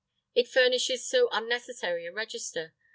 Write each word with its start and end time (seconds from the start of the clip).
It 0.33 0.47
furnishes 0.47 1.05
so 1.05 1.29
unnecessary 1.31 2.07
a 2.07 2.11
register. 2.11 2.73